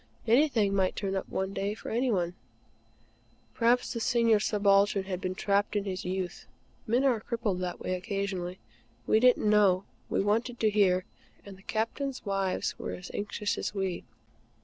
[0.25, 2.33] Anything might turn up any day for any one.
[3.53, 6.47] Perhaps the Senior Subaltern had been trapped in his youth.
[6.87, 8.57] Men are crippled that way occasionally.
[9.05, 11.05] We didn't know; we wanted to hear;
[11.45, 14.03] and the Captains' wives were as anxious as we.